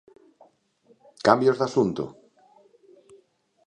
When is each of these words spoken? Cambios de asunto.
Cambios 1.27 1.55
de 1.57 1.65
asunto. 1.69 2.03